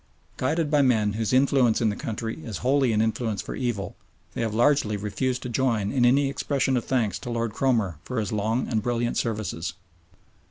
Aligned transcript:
Guided 0.37 0.71
by 0.71 0.81
men 0.81 1.13
whose 1.13 1.31
influence 1.31 1.79
in 1.79 1.89
the 1.89 1.95
country 1.95 2.39
is 2.43 2.57
wholly 2.65 2.91
an 2.91 3.03
influence 3.03 3.39
for 3.39 3.53
evil, 3.53 3.95
they 4.33 4.41
have 4.41 4.51
largely 4.51 4.97
refused 4.97 5.43
to 5.43 5.47
join 5.49 5.91
in 5.91 6.05
any 6.07 6.27
expression 6.27 6.75
of 6.75 6.85
thanks 6.85 7.19
to 7.19 7.29
Lord 7.29 7.53
Cromer 7.53 7.99
for 8.03 8.19
his 8.19 8.31
long 8.31 8.67
and 8.67 8.81
brilliant 8.81 9.15
services. 9.15 9.73